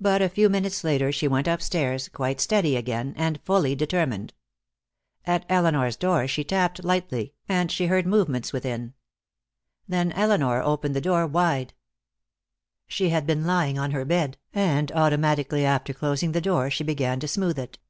But 0.00 0.22
a 0.22 0.28
few 0.28 0.48
minutes 0.48 0.84
later 0.84 1.10
she 1.10 1.26
went 1.26 1.48
upstairs, 1.48 2.08
quite 2.08 2.40
steady 2.40 2.76
again, 2.76 3.14
and 3.16 3.40
fully 3.42 3.74
determined. 3.74 4.32
At 5.24 5.44
Elinor's 5.48 5.96
door 5.96 6.28
she 6.28 6.44
tapped 6.44 6.84
lightly, 6.84 7.34
and 7.48 7.68
she 7.72 7.86
heard 7.86 8.06
movements 8.06 8.52
within. 8.52 8.94
Then 9.88 10.12
Elinor 10.12 10.62
opened 10.62 10.94
the 10.94 11.00
door 11.00 11.26
wide. 11.26 11.74
She 12.86 13.08
had 13.08 13.26
been 13.26 13.44
lying 13.44 13.76
on 13.76 13.90
her 13.90 14.04
bed, 14.04 14.38
and 14.52 14.92
automatically 14.92 15.64
after 15.64 15.92
closing 15.92 16.30
the 16.30 16.40
door 16.40 16.70
she 16.70 16.84
began 16.84 17.18
to 17.18 17.26
smooth 17.26 17.58
it. 17.58 17.80